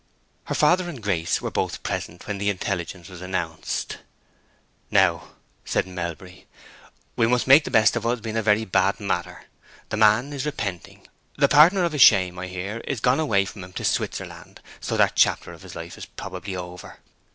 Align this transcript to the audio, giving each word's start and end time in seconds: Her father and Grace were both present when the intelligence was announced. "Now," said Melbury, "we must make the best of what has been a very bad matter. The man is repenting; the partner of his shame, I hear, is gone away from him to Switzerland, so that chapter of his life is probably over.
Her 0.45 0.55
father 0.55 0.89
and 0.89 0.99
Grace 0.99 1.43
were 1.43 1.51
both 1.51 1.83
present 1.83 2.25
when 2.25 2.39
the 2.39 2.49
intelligence 2.49 3.07
was 3.07 3.21
announced. 3.21 3.97
"Now," 4.89 5.27
said 5.63 5.85
Melbury, 5.85 6.47
"we 7.15 7.27
must 7.27 7.45
make 7.45 7.65
the 7.65 7.69
best 7.69 7.95
of 7.95 8.03
what 8.03 8.09
has 8.13 8.19
been 8.21 8.35
a 8.35 8.41
very 8.41 8.65
bad 8.65 8.99
matter. 8.99 9.43
The 9.89 9.97
man 9.97 10.33
is 10.33 10.43
repenting; 10.43 11.05
the 11.37 11.47
partner 11.47 11.83
of 11.83 11.91
his 11.91 12.01
shame, 12.01 12.39
I 12.39 12.47
hear, 12.47 12.79
is 12.87 12.99
gone 12.99 13.19
away 13.19 13.45
from 13.45 13.63
him 13.63 13.73
to 13.73 13.85
Switzerland, 13.85 14.59
so 14.79 14.97
that 14.97 15.15
chapter 15.15 15.53
of 15.53 15.61
his 15.61 15.75
life 15.75 15.99
is 15.99 16.07
probably 16.07 16.55
over. 16.55 16.97